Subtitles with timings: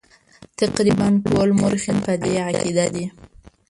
[0.59, 3.05] تقریبا ټول مورخین په دې عقیده دي.